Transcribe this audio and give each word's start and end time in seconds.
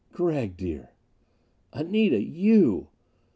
"Gregg, 0.13 0.57
dear." 0.57 0.89
"Anita, 1.73 2.19
you!" 2.19 2.87